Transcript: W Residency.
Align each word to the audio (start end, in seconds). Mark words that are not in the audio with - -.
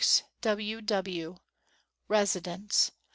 W 0.41 1.35
Residency. 2.07 2.91